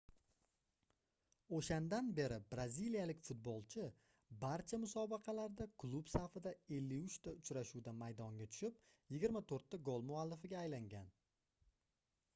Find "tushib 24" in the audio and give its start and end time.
8.55-9.69